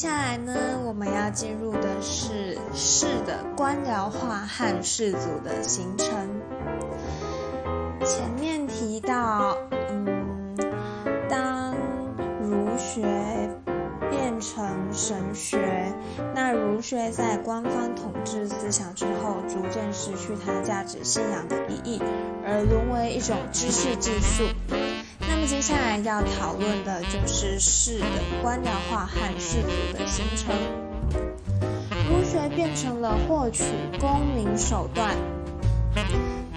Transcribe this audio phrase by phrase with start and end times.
[0.00, 0.54] 接下来呢，
[0.86, 6.06] 我们要进入的是士的官僚化和士族的形成。
[8.04, 9.58] 前面提到，
[9.90, 10.56] 嗯，
[11.28, 11.74] 当
[12.40, 13.02] 儒学
[14.08, 15.92] 变成神学，
[16.32, 22.00] 那儒学在官方统治思想之后，逐渐失去它价值信仰的意义，
[22.46, 24.44] 而沦为一种知识技术。
[25.38, 28.06] 那么接下来要讨论的就是士的
[28.42, 30.52] 官僚化和士族的形成。
[32.10, 33.62] 儒学变成了获取
[34.00, 35.14] 功名手段。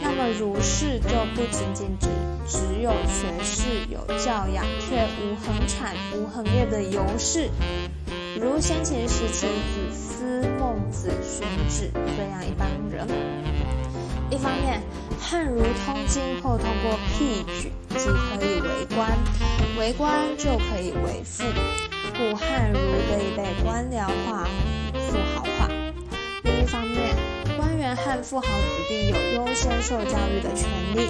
[0.01, 2.07] 那么儒士就不仅仅只
[2.47, 7.51] 只有学士有教养，却无恒产无恒业的游士，
[8.41, 13.07] 如先秦时期子思、孟子、荀子这样一帮人。
[14.31, 14.81] 一方面，
[15.21, 19.17] 汉儒通经或通过辟举即可以为官，
[19.77, 21.43] 为官就可以为富，
[22.17, 24.45] 故汉儒得以被官僚化、
[24.93, 25.69] 富豪化。
[26.43, 27.15] 另一方面，
[27.55, 31.09] 官员和富豪子弟有优先受教育的权利，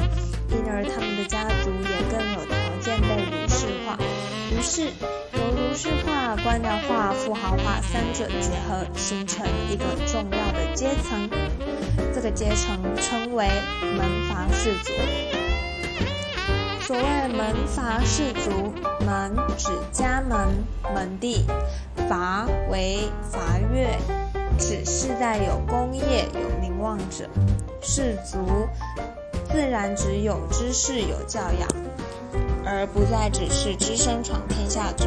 [0.49, 3.97] 因而他们的家族也更有条件被儒士化。
[4.51, 4.83] 于是，
[5.33, 11.27] 由儒士化、官僚化、富豪化三者结合，形成一个重要的阶层。
[12.13, 13.47] 这个阶层称为
[13.95, 14.91] 门阀士族。
[16.81, 17.03] 所谓
[17.33, 18.73] 门阀士族，
[19.05, 20.49] 门指家门、
[20.93, 21.45] 门第，
[22.09, 23.97] 阀为阀越。
[24.59, 27.27] 指世代有功业、有名望者，
[27.81, 28.67] 士族
[29.49, 31.67] 自然只有知识、有教养，
[32.63, 35.05] 而不再只是只身闯天下者。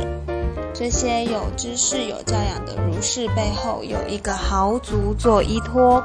[0.75, 6.05] 这些有知识、有教养的儒士背后有一个豪族做依托，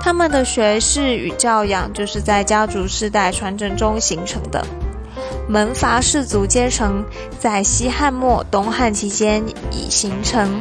[0.00, 4.64] 他们的学识与教养就是在家族世代传承中形成的。
[5.48, 7.02] 门阀士族阶层
[7.38, 10.60] 在西汉末、东汉期间已形成。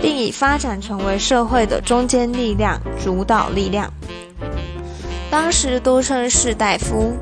[0.00, 3.92] 并已发展成为社会的中坚力量、主导力量。
[5.30, 7.12] 当时都称士大夫。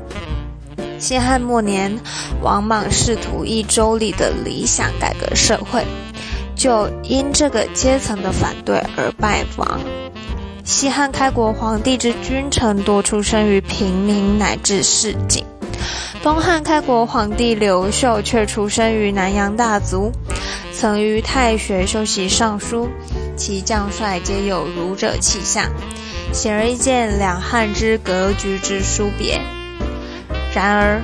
[1.01, 1.99] 西汉末年，
[2.43, 5.83] 王莽试图以周礼的理想改革社会，
[6.55, 9.79] 就因这个阶层的反对而败亡。
[10.63, 15.43] 西汉开国皇帝之君臣多出生于平民乃至市井，
[16.21, 20.11] 东汉开国皇帝刘秀却出生于南阳大族。
[20.71, 22.87] 曾于太学修习尚书，
[23.35, 25.65] 其将帅皆有儒者气象，
[26.31, 29.41] 显而易见两汉之格局之殊别。
[30.53, 31.01] 然而，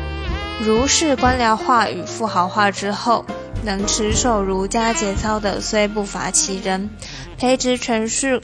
[0.62, 3.26] 儒士官僚化与富豪化之后，
[3.64, 6.90] 能持守儒家节操的虽不乏其人，
[7.38, 8.42] 培植权势、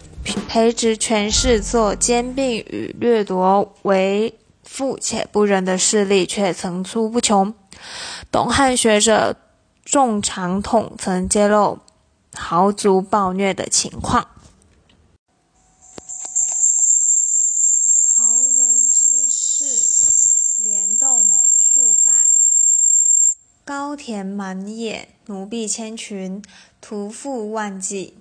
[0.47, 7.53] 培植权势做兼并与掠夺为富且不仁的势力却层出不穷。
[8.31, 9.37] 东汉学者。
[9.85, 11.77] 仲长统曾揭露
[12.33, 14.29] 豪族暴虐的情况。
[18.07, 18.23] 豪
[18.55, 19.65] 人之士
[20.63, 21.25] 连动
[21.73, 22.13] 数百，
[23.65, 26.43] 高田满野，奴婢千群，
[26.81, 28.17] 屠夫万计。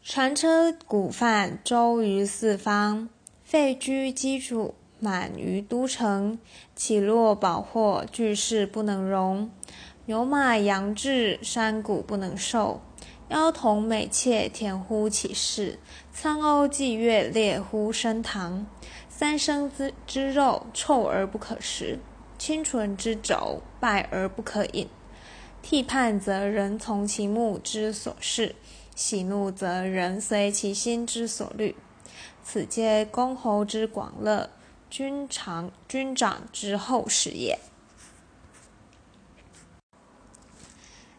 [0.00, 3.08] 船车古贩周于四方，
[3.42, 4.76] 废居基础。
[5.00, 6.38] 满于都城，
[6.76, 9.48] 起落宝货，巨室不能容；
[10.06, 12.80] 牛马羊至，山谷不能受。
[13.30, 15.78] 妖童美妾，甜乎其事；
[16.12, 18.64] 苍鸥伎乐，猎乎升堂。
[19.08, 21.98] 三生之之肉，臭而不可食；
[22.44, 24.88] 清纯之轴，败而不可饮。
[25.62, 28.56] 替叛则人从其目之所视，
[28.96, 31.76] 喜怒则人随其心之所虑。
[32.42, 34.50] 此皆公侯之广乐。
[34.90, 37.60] 君长君长之后事也，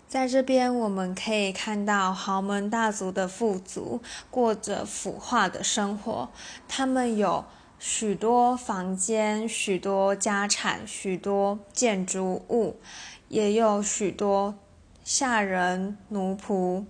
[0.10, 6.30] 在这边我们可以看到豪门大族的富足过着腐化的生活，
[6.68, 7.46] 他们有
[7.86, 12.80] 许多房间、许多家产、许多建筑物，
[13.28, 14.58] 也有许多
[15.04, 16.86] 下人奴仆，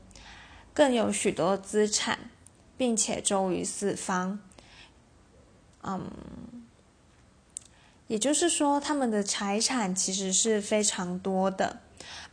[0.71, 2.29] 更有许多资产，
[2.77, 4.37] 并且周于四方。
[5.81, 6.11] 嗯。
[8.05, 11.79] 也就是说，他们的财产其实是非常多的，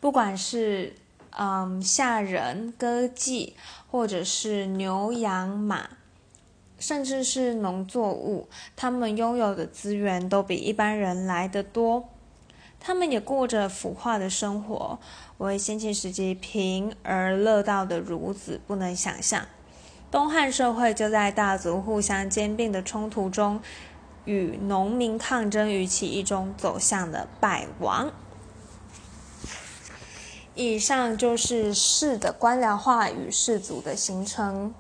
[0.01, 0.95] 不管是
[1.31, 3.55] 嗯下人、歌妓，
[3.91, 5.89] 或者是牛羊马，
[6.81, 12.09] 甚至是农作物，他们拥有的资源都比一般人来得多。
[12.81, 14.99] 他们也过着腐化的生活，
[15.39, 19.47] 为先秦时期贫而乐道的孺子不能想象。
[20.11, 23.61] 东汉社会就在大族互相兼并的冲突中。
[24.27, 28.13] 与农民抗争于起义中走向了败亡，
[30.55, 34.75] 以上就是士的官僚化与士族的形成。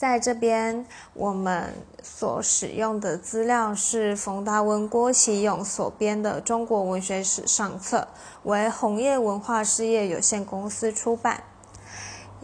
[0.00, 7.98] 在这边，我们所使用的资料是冯达文、郭启勇所编的《中国文学史上册》，
[8.44, 11.44] 为红叶文化事业有限公司出版。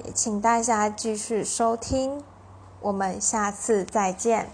[0.04, 2.22] 也请大家继续收听，
[2.82, 4.50] 我们下次再见。